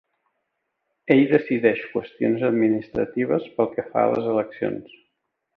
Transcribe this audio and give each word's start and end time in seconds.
Ell 1.15 1.21
decideix 1.33 1.83
qüestions 1.91 2.47
administratives 2.49 3.47
pel 3.59 3.73
que 3.77 3.89
fa 3.93 4.07
a 4.07 4.11
les 4.17 4.35
eleccions. 4.37 5.01